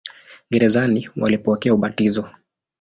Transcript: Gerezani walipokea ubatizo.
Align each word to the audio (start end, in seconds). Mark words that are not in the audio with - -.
Gerezani 0.51 1.09
walipokea 1.17 1.73
ubatizo. 1.73 2.29